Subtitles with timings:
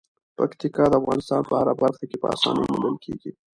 [0.37, 3.31] پکتیکا د افغانستان په هره برخه کې په اسانۍ موندل کېږي.